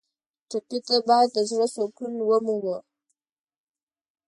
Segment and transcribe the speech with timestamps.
[0.49, 2.77] ټپي ته باید د زړه سکون ومومو.